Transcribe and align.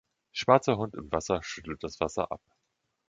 Schwarzer 0.31 0.77
Hund 0.77 0.95
im 0.95 1.11
Wasser 1.11 1.43
schüttelt 1.43 1.83
das 1.83 1.99
Wasser 1.99 2.31
ab. 2.31 2.41